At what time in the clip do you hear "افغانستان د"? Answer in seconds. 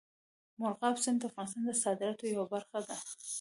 1.29-1.71